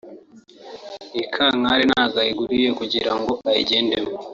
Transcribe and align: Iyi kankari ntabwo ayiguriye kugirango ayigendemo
Iyi 1.15 1.25
kankari 1.33 1.83
ntabwo 1.91 2.17
ayiguriye 2.23 2.69
kugirango 2.79 3.31
ayigendemo 3.49 4.11